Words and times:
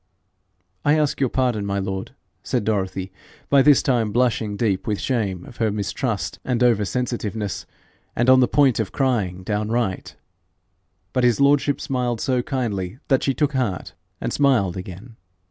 'I 0.83 0.97
ask 0.97 1.19
your 1.19 1.29
pardon, 1.29 1.63
my 1.63 1.77
lord,' 1.77 2.15
said 2.41 2.63
Dorothy, 2.65 3.11
by 3.51 3.61
this 3.61 3.83
time 3.83 4.11
blushing 4.11 4.57
deep 4.57 4.87
with 4.87 4.99
shame 4.99 5.45
of 5.45 5.57
her 5.57 5.69
mistrust 5.69 6.39
and 6.43 6.63
over 6.63 6.85
sensitiveness, 6.85 7.67
and 8.15 8.27
on 8.27 8.39
the 8.39 8.47
point 8.47 8.79
of 8.79 8.91
crying 8.91 9.43
downright. 9.43 10.15
But 11.13 11.23
his 11.23 11.39
lordship 11.39 11.79
smiled 11.79 12.19
so 12.19 12.41
kindly 12.41 12.97
that 13.09 13.21
she 13.21 13.35
took 13.35 13.53
heart 13.53 13.93
and 14.19 14.33
smiled 14.33 14.75
again. 14.75 15.17